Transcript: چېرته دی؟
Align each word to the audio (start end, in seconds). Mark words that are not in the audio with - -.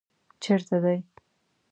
چېرته 0.43 0.77
دی؟ 0.83 0.97